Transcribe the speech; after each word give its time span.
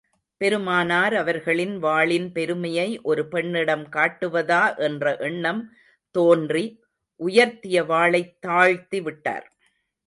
பெருமானார் 0.37 1.15
அவர்களின் 1.15 1.79
வாளின் 1.79 2.31
பெருமையை 2.31 2.99
ஒரு 3.01 3.27
பெண்ணிடம் 3.27 3.83
காட்டுவதா 3.91 4.77
என்ற 4.77 5.17
எண்ணம் 5.17 5.61
தோன்றி, 6.15 6.65
உயர்த்திய 7.19 7.83
வாளைத் 7.85 8.35
தாழ்த்தி 8.39 9.01
விட்டார். 9.01 9.47